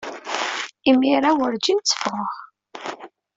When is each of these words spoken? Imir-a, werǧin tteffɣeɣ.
Imir-a, 0.89 1.31
werǧin 1.37 1.79
tteffɣeɣ. 1.79 2.31